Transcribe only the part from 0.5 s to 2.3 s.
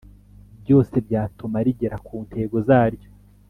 byose byatuma rigera ku